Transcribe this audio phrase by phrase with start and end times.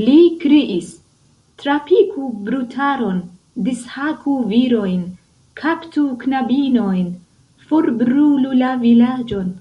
[0.00, 0.90] li kriis:
[1.62, 3.18] trapiku brutaron,
[3.70, 5.02] dishaku virojn,
[5.62, 7.10] kaptu knabinojn,
[7.68, 9.52] forbrulu la vilaĝon!